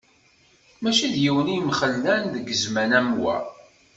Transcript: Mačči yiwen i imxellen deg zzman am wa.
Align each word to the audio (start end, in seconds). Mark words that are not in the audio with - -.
Mačči 0.81 1.07
yiwen 1.21 1.51
i 1.53 1.55
imxellen 1.59 2.23
deg 2.33 2.45
zzman 2.61 2.91
am 2.99 3.09
wa. 3.21 3.37